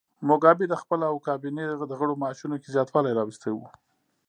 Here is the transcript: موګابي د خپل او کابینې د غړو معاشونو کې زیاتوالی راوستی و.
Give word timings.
موګابي 0.27 0.65
د 0.69 0.75
خپل 0.81 0.99
او 1.09 1.15
کابینې 1.27 1.65
د 1.91 1.93
غړو 1.99 2.13
معاشونو 2.21 2.55
کې 2.61 2.73
زیاتوالی 2.75 3.11
راوستی 3.19 3.51
و. 3.53 3.59